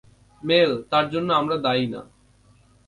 [0.43, 2.01] Mail, তার জন্য আমরা দায়ী না।